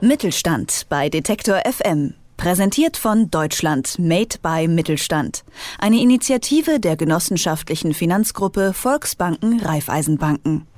Mittelstand 0.00 0.86
bei 0.88 1.08
Detektor 1.08 1.60
FM. 1.64 2.14
Präsentiert 2.36 2.96
von 2.96 3.32
Deutschland 3.32 3.98
Made 3.98 4.36
by 4.40 4.68
Mittelstand. 4.68 5.42
Eine 5.76 6.00
Initiative 6.00 6.78
der 6.78 6.96
genossenschaftlichen 6.96 7.92
Finanzgruppe 7.94 8.74
Volksbanken 8.74 9.58
Raiffeisenbanken. 9.58 10.68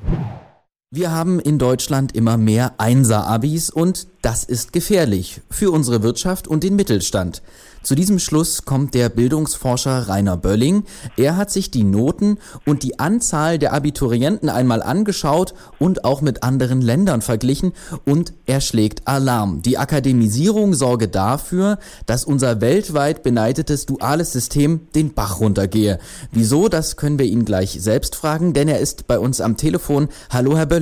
Wir 0.92 1.12
haben 1.12 1.38
in 1.38 1.60
Deutschland 1.60 2.16
immer 2.16 2.36
mehr 2.36 2.74
Einser-Abis 2.78 3.70
und 3.70 4.08
das 4.22 4.42
ist 4.42 4.72
gefährlich 4.72 5.40
für 5.48 5.70
unsere 5.70 6.02
Wirtschaft 6.02 6.48
und 6.48 6.64
den 6.64 6.74
Mittelstand. 6.74 7.42
Zu 7.82 7.94
diesem 7.94 8.18
Schluss 8.18 8.66
kommt 8.66 8.92
der 8.92 9.08
Bildungsforscher 9.08 10.08
Rainer 10.08 10.36
Bölling. 10.36 10.84
Er 11.16 11.38
hat 11.38 11.50
sich 11.50 11.70
die 11.70 11.84
Noten 11.84 12.36
und 12.66 12.82
die 12.82 12.98
Anzahl 12.98 13.58
der 13.58 13.72
Abiturienten 13.72 14.50
einmal 14.50 14.82
angeschaut 14.82 15.54
und 15.78 16.04
auch 16.04 16.20
mit 16.20 16.42
anderen 16.42 16.82
Ländern 16.82 17.22
verglichen 17.22 17.72
und 18.04 18.34
er 18.44 18.60
schlägt 18.60 19.08
Alarm. 19.08 19.62
Die 19.62 19.78
Akademisierung 19.78 20.74
sorge 20.74 21.08
dafür, 21.08 21.78
dass 22.04 22.24
unser 22.24 22.60
weltweit 22.60 23.22
beneidetes 23.22 23.86
duales 23.86 24.32
System 24.32 24.88
den 24.94 25.14
Bach 25.14 25.40
runtergehe. 25.40 25.98
Wieso, 26.32 26.68
das 26.68 26.96
können 26.96 27.18
wir 27.18 27.26
ihn 27.26 27.46
gleich 27.46 27.80
selbst 27.80 28.14
fragen, 28.14 28.52
denn 28.52 28.68
er 28.68 28.80
ist 28.80 29.06
bei 29.06 29.18
uns 29.18 29.40
am 29.40 29.56
Telefon. 29.56 30.08
Hallo, 30.28 30.58
Herr 30.58 30.66
Bölling. 30.66 30.79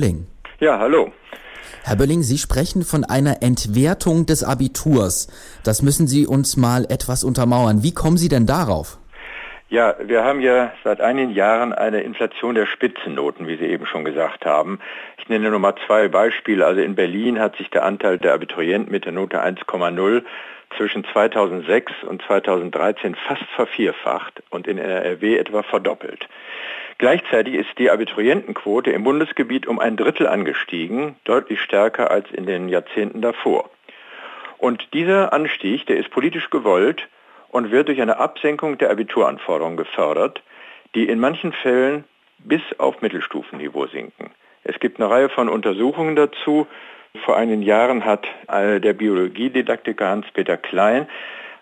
Ja, 0.59 0.79
hallo. 0.79 1.11
Herr 1.83 1.95
Bölling, 1.95 2.21
Sie 2.21 2.37
sprechen 2.37 2.83
von 2.83 3.03
einer 3.03 3.41
Entwertung 3.41 4.25
des 4.25 4.43
Abiturs. 4.43 5.27
Das 5.63 5.81
müssen 5.81 6.07
Sie 6.07 6.27
uns 6.27 6.57
mal 6.57 6.85
etwas 6.89 7.23
untermauern. 7.23 7.83
Wie 7.83 7.93
kommen 7.93 8.17
Sie 8.17 8.29
denn 8.29 8.45
darauf? 8.45 8.97
Ja, 9.69 9.95
wir 10.01 10.23
haben 10.23 10.41
ja 10.41 10.71
seit 10.83 10.99
einigen 10.99 11.31
Jahren 11.31 11.73
eine 11.73 12.01
Inflation 12.01 12.55
der 12.55 12.65
Spitzennoten, 12.65 13.47
wie 13.47 13.55
Sie 13.55 13.65
eben 13.65 13.85
schon 13.85 14.03
gesagt 14.03 14.45
haben. 14.45 14.79
Ich 15.17 15.29
nenne 15.29 15.51
nur 15.51 15.59
mal 15.59 15.75
zwei 15.85 16.07
Beispiele. 16.07 16.65
Also 16.65 16.81
in 16.81 16.95
Berlin 16.95 17.39
hat 17.39 17.55
sich 17.57 17.69
der 17.69 17.85
Anteil 17.85 18.17
der 18.17 18.33
Abiturienten 18.33 18.91
mit 18.91 19.05
der 19.05 19.11
Note 19.11 19.43
1,0 19.43 20.23
zwischen 20.75 21.03
2006 21.05 21.91
und 22.07 22.21
2013 22.23 23.15
fast 23.27 23.45
vervierfacht 23.55 24.41
und 24.49 24.67
in 24.67 24.79
NRW 24.79 25.37
etwa 25.37 25.61
verdoppelt. 25.61 26.27
Gleichzeitig 26.99 27.55
ist 27.55 27.79
die 27.79 27.89
Abiturientenquote 27.89 28.91
im 28.91 29.05
Bundesgebiet 29.05 29.67
um 29.67 29.79
ein 29.79 29.95
Drittel 29.95 30.27
angestiegen, 30.27 31.15
deutlich 31.23 31.61
stärker 31.61 32.11
als 32.11 32.29
in 32.29 32.45
den 32.45 32.67
Jahrzehnten 32.67 33.21
davor. 33.21 33.69
Und 34.57 34.93
dieser 34.93 35.31
Anstieg, 35.31 35.85
der 35.85 35.95
ist 35.95 36.11
politisch 36.11 36.49
gewollt 36.49 37.07
und 37.47 37.71
wird 37.71 37.87
durch 37.87 38.01
eine 38.01 38.17
Absenkung 38.17 38.77
der 38.77 38.91
Abituranforderungen 38.91 39.77
gefördert, 39.77 40.43
die 40.93 41.07
in 41.07 41.21
manchen 41.21 41.53
Fällen 41.53 42.03
bis 42.39 42.61
auf 42.77 43.01
Mittelstufenniveau 43.01 43.87
sinken. 43.87 44.31
Es 44.65 44.77
gibt 44.81 44.99
eine 44.99 45.09
Reihe 45.09 45.29
von 45.29 45.47
Untersuchungen 45.47 46.17
dazu. 46.17 46.67
Vor 47.23 47.37
einigen 47.37 47.61
Jahren 47.61 48.03
hat 48.03 48.27
der 48.49 48.93
Biologiedidaktiker 48.93 50.05
Hans-Peter 50.05 50.57
Klein 50.57 51.07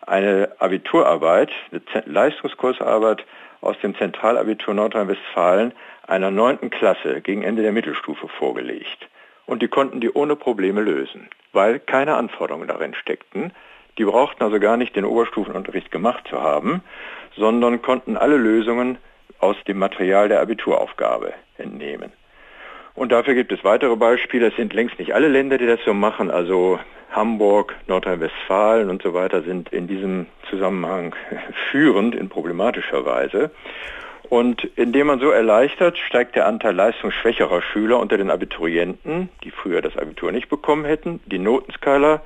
eine 0.02 0.52
Abiturarbeit, 0.58 1.52
eine 1.72 1.82
Leistungskursarbeit 2.06 3.24
aus 3.62 3.78
dem 3.80 3.96
Zentralabitur 3.96 4.74
Nordrhein-Westfalen 4.74 5.74
einer 6.06 6.32
neunten 6.32 6.70
Klasse 6.70 7.22
gegen 7.22 7.44
Ende 7.44 7.62
der 7.62 7.72
Mittelstufe 7.72 8.28
vorgelegt. 8.28 9.08
Und 9.46 9.62
die 9.62 9.68
konnten 9.68 10.02
die 10.02 10.12
ohne 10.12 10.36
Probleme 10.36 10.82
lösen, 10.82 11.30
weil 11.54 11.80
keine 11.80 12.16
Anforderungen 12.16 12.68
darin 12.68 12.94
steckten. 12.94 13.52
Die 13.98 14.06
brauchten 14.06 14.44
also 14.44 14.60
gar 14.60 14.78
nicht 14.78 14.96
den 14.96 15.06
Oberstufenunterricht 15.06 15.92
gemacht 15.92 16.28
zu 16.30 16.42
haben, 16.42 16.84
sondern 17.36 17.82
konnten 17.82 18.18
alle 18.18 18.38
Lösungen 18.38 18.98
aus 19.40 19.56
dem 19.68 19.80
Material 19.80 20.28
der 20.30 20.42
Abituraufgabe 20.42 21.34
entnehmen. 21.58 22.12
Und 22.98 23.12
dafür 23.12 23.36
gibt 23.36 23.52
es 23.52 23.64
weitere 23.64 23.96
Beispiele. 23.96 24.48
Es 24.48 24.56
sind 24.56 24.74
längst 24.74 24.98
nicht 24.98 25.14
alle 25.14 25.28
Länder, 25.28 25.60
die 25.60 25.68
das 25.68 25.80
so 25.86 25.94
machen. 25.94 26.32
Also 26.32 26.80
Hamburg, 27.12 27.76
Nordrhein-Westfalen 27.86 28.90
und 28.90 29.04
so 29.04 29.14
weiter 29.14 29.44
sind 29.44 29.70
in 29.72 29.86
diesem 29.86 30.26
Zusammenhang 30.50 31.14
führend 31.72 32.16
in 32.16 32.28
problematischer 32.28 33.06
Weise. 33.06 33.52
Und 34.30 34.64
indem 34.76 35.08
man 35.08 35.20
so 35.20 35.30
erleichtert, 35.30 36.00
steigt 36.00 36.36
der 36.36 36.48
Anteil 36.48 36.74
leistungsschwächerer 36.74 37.62
Schüler 37.62 38.00
unter 38.00 38.18
den 38.18 38.32
Abiturienten, 38.32 39.30
die 39.44 39.52
früher 39.52 39.84
das 39.84 39.96
Abitur 39.96 40.32
nicht 40.32 40.50
bekommen 40.50 40.84
hätten. 40.84 41.20
Die 41.28 41.38
Notenskala 41.38 42.24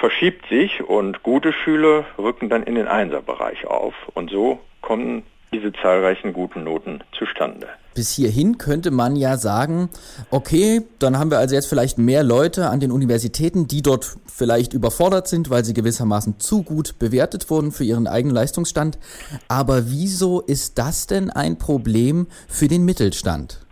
verschiebt 0.00 0.48
sich 0.48 0.82
und 0.82 1.22
gute 1.22 1.52
Schüler 1.52 2.04
rücken 2.18 2.48
dann 2.48 2.64
in 2.64 2.74
den 2.74 2.88
Einserbereich 2.88 3.68
auf. 3.68 3.94
Und 4.14 4.28
so 4.28 4.58
kommen 4.80 5.22
diese 5.54 5.72
zahlreichen 5.72 6.32
guten 6.32 6.64
Noten 6.64 7.00
zustande. 7.16 7.68
Bis 7.94 8.12
hierhin 8.12 8.58
könnte 8.58 8.90
man 8.90 9.14
ja 9.14 9.36
sagen, 9.36 9.88
okay, 10.30 10.82
dann 10.98 11.16
haben 11.16 11.30
wir 11.30 11.38
also 11.38 11.54
jetzt 11.54 11.68
vielleicht 11.68 11.96
mehr 11.96 12.24
Leute 12.24 12.68
an 12.68 12.80
den 12.80 12.90
Universitäten, 12.90 13.68
die 13.68 13.82
dort 13.82 14.16
vielleicht 14.26 14.74
überfordert 14.74 15.28
sind, 15.28 15.48
weil 15.48 15.64
sie 15.64 15.74
gewissermaßen 15.74 16.40
zu 16.40 16.64
gut 16.64 16.98
bewertet 16.98 17.50
wurden 17.50 17.70
für 17.70 17.84
ihren 17.84 18.08
eigenen 18.08 18.34
Leistungsstand. 18.34 18.98
Aber 19.46 19.90
wieso 19.90 20.40
ist 20.40 20.76
das 20.76 21.06
denn 21.06 21.30
ein 21.30 21.56
Problem 21.56 22.26
für 22.48 22.66
den 22.66 22.84
Mittelstand? 22.84 23.64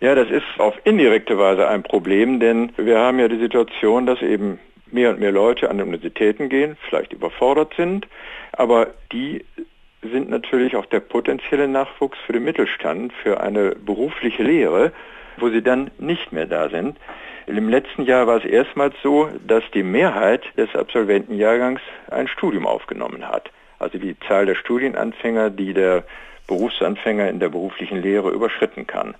Ja, 0.00 0.14
das 0.14 0.30
ist 0.30 0.46
auf 0.56 0.74
indirekte 0.84 1.36
Weise 1.36 1.68
ein 1.68 1.82
Problem, 1.82 2.40
denn 2.40 2.72
wir 2.78 2.98
haben 2.98 3.18
ja 3.18 3.28
die 3.28 3.38
Situation, 3.38 4.06
dass 4.06 4.22
eben 4.22 4.58
mehr 4.90 5.10
und 5.10 5.20
mehr 5.20 5.32
Leute 5.32 5.68
an 5.70 5.80
Universitäten 5.80 6.48
gehen, 6.48 6.78
vielleicht 6.88 7.12
überfordert 7.12 7.74
sind, 7.76 8.08
aber 8.52 8.88
die 9.12 9.44
sind 10.02 10.30
natürlich 10.30 10.76
auch 10.76 10.86
der 10.86 11.00
potenzielle 11.00 11.68
Nachwuchs 11.68 12.18
für 12.26 12.32
den 12.32 12.44
Mittelstand, 12.44 13.12
für 13.22 13.40
eine 13.40 13.74
berufliche 13.74 14.42
Lehre, 14.42 14.92
wo 15.36 15.48
sie 15.48 15.62
dann 15.62 15.90
nicht 15.98 16.32
mehr 16.32 16.46
da 16.46 16.68
sind. 16.68 16.96
Im 17.46 17.68
letzten 17.68 18.02
Jahr 18.04 18.26
war 18.26 18.38
es 18.38 18.44
erstmals 18.44 18.94
so, 19.02 19.28
dass 19.46 19.64
die 19.74 19.82
Mehrheit 19.82 20.44
des 20.56 20.74
Absolventenjahrgangs 20.74 21.80
ein 22.10 22.28
Studium 22.28 22.66
aufgenommen 22.66 23.28
hat. 23.28 23.50
Also 23.78 23.98
die 23.98 24.16
Zahl 24.28 24.46
der 24.46 24.54
Studienanfänger, 24.54 25.50
die 25.50 25.74
der 25.74 26.04
Berufsanfänger 26.46 27.28
in 27.28 27.40
der 27.40 27.48
beruflichen 27.48 28.02
Lehre 28.02 28.30
überschritten 28.30 28.86
kann. 28.86 29.14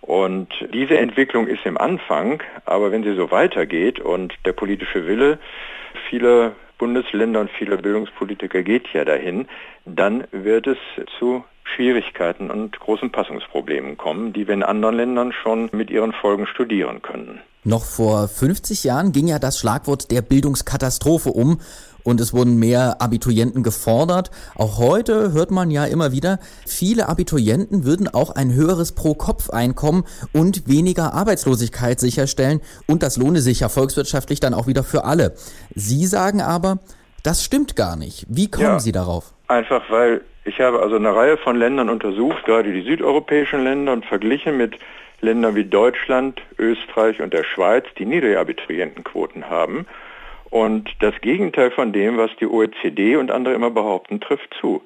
Und 0.00 0.48
diese 0.72 0.98
Entwicklung 0.98 1.48
ist 1.48 1.66
im 1.66 1.76
Anfang, 1.76 2.42
aber 2.64 2.92
wenn 2.92 3.02
sie 3.02 3.14
so 3.14 3.30
weitergeht 3.30 3.98
und 3.98 4.32
der 4.44 4.52
politische 4.52 5.06
Wille 5.06 5.38
vieler 6.08 6.52
Bundesländer 6.78 7.40
und 7.40 7.50
vieler 7.50 7.76
Bildungspolitiker 7.78 8.62
geht 8.62 8.86
ja 8.92 9.04
dahin, 9.04 9.46
dann 9.84 10.24
wird 10.30 10.66
es 10.66 10.78
zu 11.18 11.44
Schwierigkeiten 11.64 12.50
und 12.50 12.78
großen 12.78 13.10
Passungsproblemen 13.10 13.96
kommen, 13.96 14.32
die 14.32 14.46
wir 14.46 14.54
in 14.54 14.62
anderen 14.62 14.96
Ländern 14.96 15.32
schon 15.32 15.68
mit 15.72 15.90
ihren 15.90 16.12
Folgen 16.12 16.46
studieren 16.46 17.02
können. 17.02 17.40
Noch 17.64 17.84
vor 17.84 18.28
50 18.28 18.84
Jahren 18.84 19.10
ging 19.10 19.26
ja 19.26 19.40
das 19.40 19.58
Schlagwort 19.58 20.12
der 20.12 20.22
Bildungskatastrophe 20.22 21.30
um 21.30 21.60
und 22.06 22.20
es 22.20 22.32
wurden 22.32 22.56
mehr 22.58 22.96
Abiturienten 23.00 23.62
gefordert. 23.62 24.30
Auch 24.54 24.78
heute 24.78 25.32
hört 25.32 25.50
man 25.50 25.70
ja 25.70 25.84
immer 25.84 26.12
wieder, 26.12 26.38
viele 26.66 27.08
Abiturienten 27.08 27.84
würden 27.84 28.08
auch 28.08 28.34
ein 28.34 28.54
höheres 28.54 28.92
Pro-Kopf-Einkommen 28.92 30.04
und 30.32 30.68
weniger 30.68 31.14
Arbeitslosigkeit 31.14 31.98
sicherstellen 31.98 32.60
und 32.86 33.02
das 33.02 33.16
lohne 33.16 33.40
sich 33.40 33.60
ja 33.60 33.68
volkswirtschaftlich 33.68 34.40
dann 34.40 34.54
auch 34.54 34.66
wieder 34.66 34.84
für 34.84 35.04
alle. 35.04 35.34
Sie 35.74 36.06
sagen 36.06 36.40
aber, 36.40 36.78
das 37.24 37.42
stimmt 37.42 37.74
gar 37.74 37.96
nicht. 37.96 38.24
Wie 38.28 38.48
kommen 38.48 38.66
ja, 38.66 38.80
Sie 38.80 38.92
darauf? 38.92 39.34
Einfach 39.48 39.82
weil 39.90 40.20
ich 40.44 40.60
habe 40.60 40.80
also 40.80 40.94
eine 40.94 41.12
Reihe 41.12 41.36
von 41.38 41.56
Ländern 41.56 41.90
untersucht, 41.90 42.44
gerade 42.44 42.72
die 42.72 42.82
südeuropäischen 42.82 43.64
Länder 43.64 43.92
und 43.92 44.06
verglichen 44.06 44.56
mit 44.56 44.78
Ländern 45.20 45.56
wie 45.56 45.64
Deutschland, 45.64 46.40
Österreich 46.56 47.20
und 47.20 47.32
der 47.32 47.42
Schweiz, 47.42 47.84
die 47.98 48.06
niedrige 48.06 48.38
Abiturientenquoten 48.38 49.50
haben. 49.50 49.86
Und 50.50 50.90
das 51.00 51.14
Gegenteil 51.20 51.70
von 51.70 51.92
dem, 51.92 52.16
was 52.16 52.30
die 52.36 52.46
OECD 52.46 53.16
und 53.16 53.30
andere 53.30 53.54
immer 53.54 53.70
behaupten, 53.70 54.20
trifft 54.20 54.54
zu. 54.60 54.82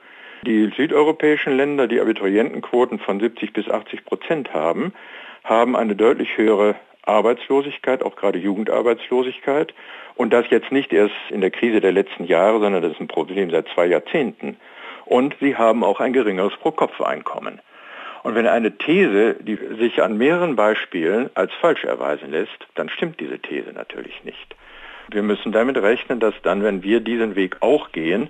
Die 0.47 0.73
südeuropäischen 0.75 1.57
Länder, 1.57 1.87
die 1.87 2.01
Abiturientenquoten 2.01 2.99
von 2.99 3.21
70 3.21 3.53
bis 3.53 3.69
80 3.69 4.07
Prozent 4.07 4.55
haben, 4.55 4.95
haben 5.45 5.77
eine 5.77 5.95
deutlich 5.95 6.37
höhere 6.37 6.77
Arbeitslosigkeit, 7.05 8.03
auch 8.03 8.17
gerade 8.17 8.39
Jugendarbeitslosigkeit. 8.39 9.75
Und 10.17 10.33
das 10.33 10.49
jetzt 10.51 10.73
nicht 10.73 10.93
erst 10.93 11.15
in 11.31 11.41
der 11.41 11.51
Krise 11.51 11.81
der 11.81 11.93
letzten 11.93 12.25
Jahre, 12.25 12.61
sondern 12.61 12.83
das 12.83 12.93
ist 12.93 13.01
ein 13.01 13.09
Problem 13.09 13.51
seit 13.51 13.69
zwei 13.69 13.87
Jahrzehnten. 13.87 14.57
Und 15.05 15.37
sie 15.41 15.57
haben 15.57 15.85
auch 15.85 16.01
ein 16.01 16.13
geringeres 16.13 16.57
Pro-Kopf-Einkommen. 16.57 17.61
Und 18.23 18.35
wenn 18.35 18.47
eine 18.47 18.77
These, 18.77 19.37
die 19.41 19.59
sich 19.79 20.03
an 20.03 20.19
mehreren 20.19 20.57
Beispielen 20.57 21.31
als 21.35 21.53
falsch 21.55 21.85
erweisen 21.85 22.31
lässt, 22.31 22.67
dann 22.75 22.89
stimmt 22.89 23.19
diese 23.19 23.39
These 23.39 23.73
natürlich 23.73 24.25
nicht. 24.25 24.55
Wir 25.11 25.23
müssen 25.23 25.53
damit 25.53 25.77
rechnen, 25.77 26.21
dass 26.21 26.35
dann, 26.43 26.63
wenn 26.63 26.83
wir 26.83 27.01
diesen 27.01 27.37
Weg 27.37 27.57
auch 27.61 27.93
gehen, 27.93 28.29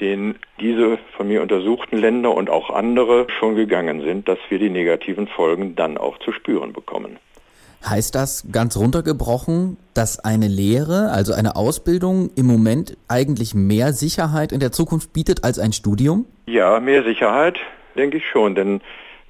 den 0.00 0.36
diese 0.60 0.98
von 1.16 1.28
mir 1.28 1.42
untersuchten 1.42 1.98
Länder 1.98 2.34
und 2.34 2.48
auch 2.48 2.70
andere 2.70 3.26
schon 3.38 3.54
gegangen 3.54 4.00
sind, 4.02 4.28
dass 4.28 4.38
wir 4.48 4.58
die 4.58 4.70
negativen 4.70 5.26
Folgen 5.26 5.76
dann 5.76 5.98
auch 5.98 6.18
zu 6.18 6.32
spüren 6.32 6.72
bekommen. 6.72 7.18
Heißt 7.84 8.14
das 8.14 8.46
ganz 8.52 8.76
runtergebrochen, 8.76 9.78
dass 9.94 10.18
eine 10.18 10.48
Lehre, 10.48 11.10
also 11.12 11.32
eine 11.32 11.56
Ausbildung 11.56 12.30
im 12.36 12.46
Moment 12.46 12.96
eigentlich 13.08 13.54
mehr 13.54 13.94
Sicherheit 13.94 14.52
in 14.52 14.60
der 14.60 14.70
Zukunft 14.70 15.14
bietet 15.14 15.44
als 15.44 15.58
ein 15.58 15.72
Studium? 15.72 16.26
Ja, 16.46 16.78
mehr 16.80 17.04
Sicherheit, 17.04 17.58
denke 17.96 18.18
ich 18.18 18.24
schon, 18.30 18.54
denn 18.54 18.82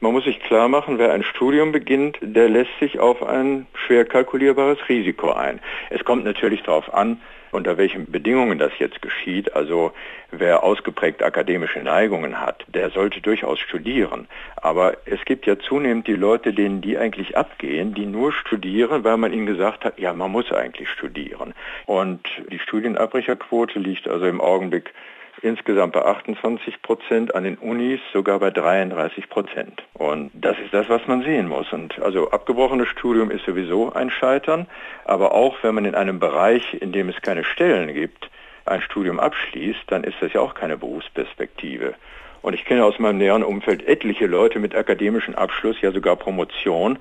Man 0.03 0.13
muss 0.13 0.25
sich 0.25 0.41
klar 0.41 0.69
machen, 0.69 0.99
wer 0.99 1.13
ein 1.13 1.23
Studium 1.23 1.73
beginnt, 1.73 2.17
der 2.23 2.49
lässt 2.49 2.71
sich 2.81 2.99
auf 2.99 3.23
ein 3.23 3.67
schwer 3.75 4.07
kalkulierbares 4.07 4.79
Risiko 4.89 5.33
ein. 5.33 5.61
Es 5.91 6.05
kommt 6.07 6.25
natürlich 6.25 6.63
darauf 6.63 6.95
an, 6.95 7.21
unter 7.53 7.77
welchen 7.77 8.11
Bedingungen 8.11 8.59
das 8.59 8.73
jetzt 8.79 9.03
geschieht. 9.03 9.55
Also 9.55 9.93
wer 10.31 10.63
ausgeprägt 10.63 11.23
akademische 11.23 11.81
Neigungen 11.81 12.41
hat, 12.41 12.65
der 12.69 12.89
sollte 12.89 13.21
durchaus 13.21 13.59
studieren. 13.59 14.27
Aber 14.57 14.97
es 15.05 15.23
gibt 15.27 15.45
ja 15.45 15.59
zunehmend 15.59 16.07
die 16.07 16.15
Leute, 16.15 16.55
denen 16.55 16.81
die 16.81 16.97
eigentlich 16.97 17.37
abgehen, 17.37 17.93
die 17.93 18.07
nur 18.07 18.33
studieren, 18.33 19.05
weil 19.05 19.19
man 19.19 19.35
ihnen 19.35 19.45
gesagt 19.45 19.85
hat, 19.85 19.99
ja, 19.99 20.15
man 20.15 20.31
muss 20.31 20.51
eigentlich 20.51 20.89
studieren. 20.89 21.53
Und 21.85 22.27
die 22.51 22.59
Studienabbrecherquote 22.59 23.79
liegt 23.79 24.09
also 24.09 24.25
im 24.25 24.41
Augenblick 24.41 24.95
insgesamt 25.43 25.93
bei 25.93 26.05
28 26.05 26.83
Prozent, 26.83 27.35
an 27.35 27.45
den 27.45 27.57
Unis 27.57 28.01
sogar 28.13 28.39
bei 28.39 28.51
33 28.51 29.29
Prozent. 29.29 29.83
Und 29.95 30.31
das 30.35 30.59
ist 30.59 30.73
das, 30.73 30.89
was 30.89 31.07
man 31.07 31.23
sehen 31.23 31.49
muss. 31.49 31.73
Und 31.73 32.01
also 32.01 32.31
abgebrochenes 32.31 32.89
Studium 32.89 33.31
ist 33.31 33.45
sowieso 33.45 33.93
ein 33.93 34.11
Scheitern, 34.11 34.67
aber 35.05 35.33
auch 35.33 35.57
wenn 35.63 35.75
man 35.75 35.85
in 35.85 35.95
einem 35.95 36.19
Bereich, 36.19 36.75
in 36.75 36.93
dem 36.93 37.09
es 37.09 37.21
keine 37.23 37.45
Stellen 37.45 37.93
gibt, 37.95 38.31
ein 38.67 38.83
Studium 38.83 39.19
abschließt, 39.19 39.85
dann 39.89 40.05
ist 40.05 40.17
das 40.21 40.33
ja 40.33 40.41
auch 40.41 40.55
keine 40.55 40.77
Berufsperspektive. 40.77 41.95
Und 42.43 42.55
ich 42.55 42.65
kenne 42.65 42.85
aus 42.85 42.99
meinem 42.99 43.19
näheren 43.19 43.43
Umfeld 43.43 43.87
etliche 43.87 44.27
Leute 44.27 44.59
mit 44.59 44.75
akademischem 44.75 45.35
Abschluss, 45.35 45.81
ja 45.81 45.93
sogar 45.93 46.17
Promotion, 46.17 46.99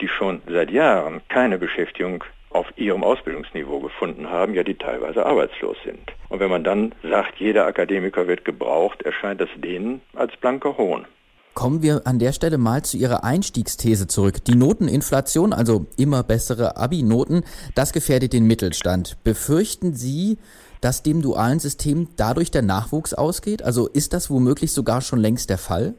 die 0.00 0.08
schon 0.08 0.42
seit 0.46 0.70
Jahren 0.70 1.22
keine 1.28 1.58
Beschäftigung 1.58 2.24
auf 2.54 2.66
ihrem 2.76 3.04
Ausbildungsniveau 3.04 3.80
gefunden 3.80 4.28
haben, 4.30 4.54
ja 4.54 4.62
die 4.62 4.74
teilweise 4.74 5.24
arbeitslos 5.24 5.76
sind. 5.84 6.12
Und 6.28 6.40
wenn 6.40 6.50
man 6.50 6.64
dann 6.64 6.94
sagt, 7.02 7.36
jeder 7.38 7.66
Akademiker 7.66 8.28
wird 8.28 8.44
gebraucht, 8.44 9.02
erscheint 9.02 9.40
das 9.40 9.48
denen 9.56 10.00
als 10.14 10.36
blanker 10.36 10.76
Hohn. 10.76 11.06
Kommen 11.54 11.82
wir 11.82 12.02
an 12.06 12.18
der 12.18 12.32
Stelle 12.32 12.56
mal 12.56 12.82
zu 12.82 12.96
Ihrer 12.96 13.24
Einstiegsthese 13.24 14.06
zurück. 14.06 14.42
Die 14.44 14.54
Noteninflation, 14.54 15.52
also 15.52 15.86
immer 15.98 16.22
bessere 16.22 16.78
Abi-Noten, 16.78 17.44
das 17.74 17.92
gefährdet 17.92 18.32
den 18.32 18.46
Mittelstand. 18.46 19.22
Befürchten 19.22 19.92
Sie, 19.92 20.38
dass 20.80 21.02
dem 21.02 21.20
dualen 21.20 21.58
System 21.58 22.08
dadurch 22.16 22.50
der 22.50 22.62
Nachwuchs 22.62 23.12
ausgeht? 23.12 23.62
Also 23.62 23.86
ist 23.86 24.14
das 24.14 24.30
womöglich 24.30 24.72
sogar 24.72 25.02
schon 25.02 25.18
längst 25.18 25.50
der 25.50 25.58
Fall? 25.58 25.94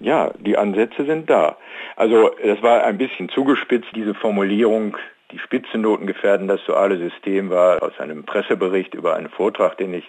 Ja, 0.00 0.32
die 0.44 0.56
Ansätze 0.56 1.04
sind 1.06 1.30
da. 1.30 1.56
Also 1.96 2.30
das 2.44 2.60
war 2.62 2.84
ein 2.84 2.98
bisschen 2.98 3.28
zugespitzt, 3.28 3.88
diese 3.94 4.14
Formulierung, 4.14 4.96
die 5.30 5.38
Spitzennoten 5.38 6.06
gefährden 6.06 6.48
das 6.48 6.64
duale 6.64 6.98
System 6.98 7.50
war 7.50 7.82
aus 7.82 7.98
einem 7.98 8.24
Pressebericht 8.24 8.94
über 8.94 9.14
einen 9.14 9.28
Vortrag, 9.28 9.76
den 9.76 9.94
ich 9.94 10.08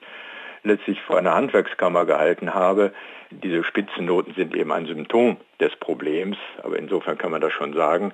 letztlich 0.63 1.01
vor 1.01 1.17
einer 1.17 1.35
Handwerkskammer 1.35 2.05
gehalten 2.05 2.53
habe. 2.53 2.91
Diese 3.31 3.63
Spitzennoten 3.63 4.33
sind 4.33 4.55
eben 4.55 4.71
ein 4.71 4.87
Symptom 4.87 5.37
des 5.59 5.75
Problems, 5.75 6.37
aber 6.63 6.77
insofern 6.77 7.17
kann 7.17 7.31
man 7.31 7.41
das 7.41 7.53
schon 7.53 7.73
sagen. 7.73 8.11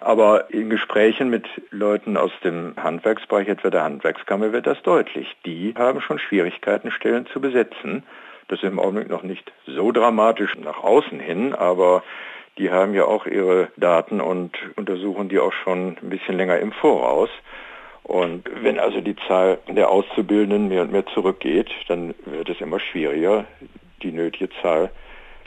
Aber 0.00 0.50
in 0.50 0.70
Gesprächen 0.70 1.28
mit 1.28 1.46
Leuten 1.70 2.16
aus 2.16 2.32
dem 2.42 2.74
Handwerksbereich, 2.82 3.48
etwa 3.48 3.70
der 3.70 3.84
Handwerkskammer, 3.84 4.52
wird 4.52 4.66
das 4.66 4.80
deutlich. 4.82 5.36
Die 5.44 5.74
haben 5.76 6.00
schon 6.00 6.18
Schwierigkeiten, 6.18 6.90
Stellen 6.90 7.26
zu 7.26 7.40
besetzen. 7.40 8.04
Das 8.48 8.58
ist 8.58 8.68
im 8.68 8.78
Augenblick 8.78 9.08
noch 9.08 9.22
nicht 9.22 9.52
so 9.66 9.92
dramatisch 9.92 10.56
nach 10.56 10.82
außen 10.82 11.20
hin, 11.20 11.54
aber 11.54 12.02
die 12.58 12.70
haben 12.70 12.94
ja 12.94 13.04
auch 13.04 13.26
ihre 13.26 13.68
Daten 13.76 14.20
und 14.20 14.52
untersuchen 14.76 15.28
die 15.28 15.38
auch 15.38 15.52
schon 15.52 15.96
ein 16.02 16.10
bisschen 16.10 16.36
länger 16.36 16.58
im 16.58 16.72
Voraus. 16.72 17.30
Und 18.02 18.48
wenn 18.62 18.78
also 18.78 19.00
die 19.00 19.16
Zahl 19.26 19.58
der 19.66 19.90
Auszubildenden 19.90 20.68
mehr 20.68 20.82
und 20.82 20.92
mehr 20.92 21.06
zurückgeht, 21.06 21.70
dann 21.88 22.14
wird 22.26 22.50
es 22.50 22.60
immer 22.60 22.78
schwieriger, 22.78 23.46
die 24.02 24.12
nötige 24.12 24.50
Zahl 24.60 24.90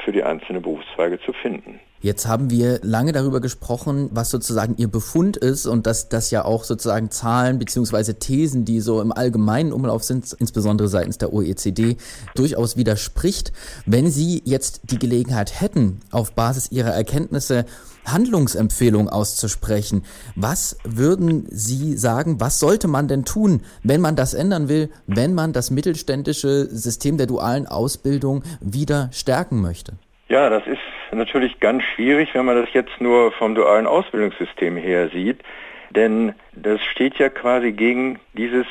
für 0.04 0.12
die 0.12 0.24
einzelnen 0.24 0.64
Berufszweige 0.64 1.20
zu 1.22 1.34
finden. 1.34 1.80
Jetzt 2.00 2.28
haben 2.28 2.52
wir 2.52 2.80
lange 2.84 3.12
darüber 3.12 3.42
gesprochen, 3.42 4.10
was 4.12 4.30
sozusagen 4.30 4.76
Ihr 4.78 4.88
Befund 4.88 5.36
ist 5.36 5.66
und 5.66 5.88
dass 5.88 6.10
das 6.10 6.30
ja 6.30 6.46
auch 6.46 6.64
sozusagen 6.64 7.10
Zahlen 7.10 7.58
beziehungsweise 7.58 8.20
Thesen, 8.20 8.66
die 8.66 8.82
so 8.82 9.02
im 9.02 9.12
allgemeinen 9.12 9.74
Umlauf 9.74 10.04
sind, 10.04 10.32
insbesondere 10.40 10.88
seitens 10.90 11.18
der 11.18 11.34
OECD, 11.34 11.98
durchaus 12.36 12.78
widerspricht. 12.78 13.52
Wenn 13.86 14.12
Sie 14.12 14.44
jetzt 14.46 14.82
die 14.92 15.00
Gelegenheit 15.00 15.60
hätten, 15.60 16.02
auf 16.12 16.34
Basis 16.34 16.72
Ihrer 16.72 16.92
Erkenntnisse 16.92 17.66
Handlungsempfehlungen 18.06 19.10
auszusprechen, 19.10 20.04
was 20.36 20.78
würden 20.84 21.46
Sie 21.50 21.98
sagen, 21.98 22.40
was 22.40 22.60
sollte 22.60 22.88
man 22.88 23.08
denn 23.08 23.26
tun, 23.26 23.64
wenn 23.84 24.02
man 24.02 24.16
das 24.16 24.34
ändern 24.34 24.70
will, 24.70 24.90
wenn 25.08 25.34
man 25.34 25.52
das 25.52 25.72
mittelständische 25.72 26.68
System 26.70 27.18
der 27.18 27.28
dualen 27.28 27.66
Ausbildung 27.66 28.44
wieder 28.62 29.10
stärken 29.12 29.62
möchte? 29.62 29.94
Ja, 30.30 30.50
das 30.50 30.64
ist 30.68 30.80
natürlich 31.12 31.60
ganz 31.60 31.84
schwierig, 31.84 32.34
wenn 32.34 32.46
man 32.46 32.56
das 32.56 32.74
jetzt 32.74 33.00
nur 33.00 33.32
vom 33.32 33.56
dualen 33.56 33.88
Ausbildungssystem 33.88 34.78
her 34.78 35.10
sieht, 35.10 35.42
denn 35.90 36.34
das 36.54 36.82
steht 36.84 37.18
ja 37.18 37.30
quasi 37.30 37.72
gegen 37.72 38.20
dieses 38.34 38.66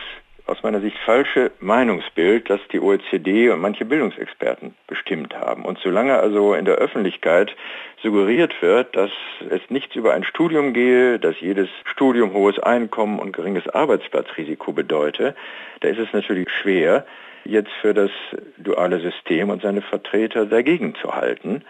aus 0.46 0.62
meiner 0.62 0.80
Sicht 0.80 0.96
falsche 0.98 1.50
Meinungsbild, 1.58 2.48
das 2.48 2.60
die 2.72 2.80
OECD 2.80 3.50
und 3.50 3.60
manche 3.60 3.84
Bildungsexperten 3.84 4.74
bestimmt 4.86 5.34
haben. 5.34 5.64
Und 5.64 5.78
solange 5.78 6.18
also 6.18 6.54
in 6.54 6.64
der 6.64 6.76
Öffentlichkeit 6.76 7.54
suggeriert 8.00 8.62
wird, 8.62 8.94
dass 8.94 9.10
es 9.50 9.60
nichts 9.70 9.96
über 9.96 10.14
ein 10.14 10.22
Studium 10.22 10.72
gehe, 10.72 11.18
dass 11.18 11.40
jedes 11.40 11.68
Studium 11.84 12.32
hohes 12.32 12.60
Einkommen 12.60 13.18
und 13.18 13.32
geringes 13.32 13.68
Arbeitsplatzrisiko 13.68 14.72
bedeute, 14.72 15.34
da 15.80 15.88
ist 15.88 15.98
es 15.98 16.12
natürlich 16.12 16.48
schwer, 16.50 17.04
jetzt 17.44 17.72
für 17.80 17.94
das 17.94 18.10
duale 18.58 19.00
System 19.00 19.50
und 19.50 19.62
seine 19.62 19.82
Vertreter 19.82 20.46
dagegen 20.46 20.94
zu 20.94 21.14
halten. 21.14 21.64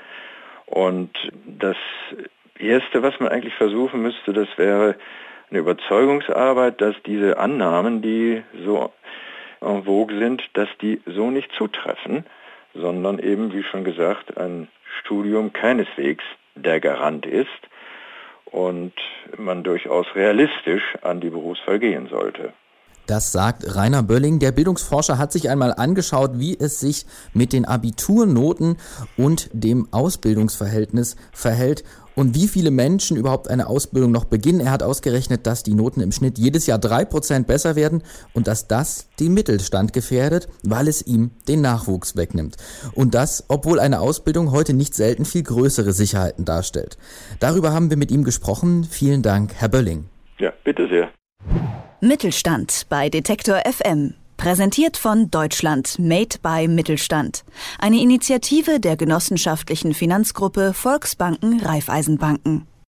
Und 0.67 1.11
das 1.47 1.77
Erste, 2.59 3.03
was 3.03 3.19
man 3.21 3.29
eigentlich 3.29 3.55
versuchen 3.55 4.03
müsste, 4.03 4.33
das 4.33 4.49
wäre 4.57 4.97
eine 5.51 5.61
Überzeugungsarbeit, 5.61 6.81
dass 6.81 6.97
diese 7.05 7.39
Annahmen, 7.39 8.03
die 8.03 8.43
so 8.65 8.93
en 9.61 9.85
vogue 9.85 10.19
sind, 10.19 10.43
dass 10.55 10.69
die 10.81 11.01
so 11.07 11.31
nicht 11.31 11.53
zutreffen, 11.53 12.25
sondern 12.75 13.19
eben, 13.19 13.53
wie 13.53 13.63
schon 13.63 13.85
gesagt, 13.85 14.37
ein 14.37 14.69
Studium 15.01 15.53
keineswegs 15.53 16.25
der 16.55 16.81
Garant 16.81 17.27
ist 17.27 17.49
und 18.47 18.93
man 19.37 19.63
durchaus 19.63 20.07
realistisch 20.15 20.83
an 21.03 21.21
die 21.21 21.31
Berufswahl 21.31 21.79
gehen 21.79 22.09
sollte. 22.09 22.53
Das 23.07 23.33
sagt 23.33 23.77
Rainer 23.77 24.03
Bölling. 24.03 24.39
Der 24.39 24.53
Bildungsforscher 24.53 25.19
hat 25.19 25.33
sich 25.33 25.49
einmal 25.49 25.73
angeschaut, 25.73 26.39
wie 26.39 26.59
es 26.59 26.81
sich 26.81 27.07
mit 27.33 27.53
den 27.53 27.65
Abiturnoten 27.65 28.77
und 29.17 29.49
dem 29.53 29.89
Ausbildungsverhältnis 29.93 31.17
verhält 31.33 31.85
und 32.17 32.35
wie 32.35 32.49
viele 32.49 32.71
Menschen 32.71 33.17
überhaupt 33.17 33.49
eine 33.49 33.69
Ausbildung 33.69 34.11
noch 34.11 34.25
beginnen. 34.25 34.61
Er 34.61 34.73
hat 34.73 34.83
ausgerechnet, 34.83 35.47
dass 35.47 35.63
die 35.63 35.75
Noten 35.75 36.01
im 36.01 36.11
Schnitt 36.11 36.39
jedes 36.39 36.67
Jahr 36.67 36.79
drei 36.79 37.05
Prozent 37.05 37.47
besser 37.47 37.77
werden 37.77 38.03
und 38.33 38.49
dass 38.49 38.67
das 38.67 39.07
den 39.21 39.35
Mittelstand 39.35 39.93
gefährdet, 39.93 40.49
weil 40.65 40.89
es 40.89 41.07
ihm 41.07 41.31
den 41.47 41.61
Nachwuchs 41.61 42.17
wegnimmt. 42.17 42.57
Und 42.95 43.15
das, 43.15 43.45
obwohl 43.49 43.79
eine 43.79 44.01
Ausbildung 44.01 44.51
heute 44.51 44.73
nicht 44.73 44.95
selten 44.95 45.25
viel 45.25 45.43
größere 45.43 45.93
Sicherheiten 45.93 46.45
darstellt. 46.45 46.97
Darüber 47.39 47.73
haben 47.73 47.91
wir 47.91 47.97
mit 47.99 48.11
ihm 48.11 48.25
gesprochen. 48.25 48.85
Vielen 48.85 49.23
Dank, 49.23 49.53
Herr 49.55 49.69
Bölling. 49.69 50.07
Ja, 50.39 50.53
bitte 50.65 50.89
sehr. 50.89 51.11
Mittelstand 52.03 52.87
bei 52.91 53.09
Detektor 53.09 53.63
FM. 53.65 54.13
Präsentiert 54.37 54.99
von 54.99 55.31
Deutschland 55.31 55.99
Made 55.99 56.37
by 56.43 56.69
Mittelstand. 56.69 57.43
Eine 57.79 57.99
Initiative 58.03 58.81
der 58.81 58.99
genossenschaftlichen 58.99 59.95
Finanzgruppe 59.95 60.75
Volksbanken 60.75 61.59
Raiffeisenbanken. 61.61 62.67